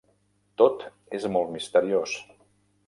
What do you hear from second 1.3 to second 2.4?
molt misteriós.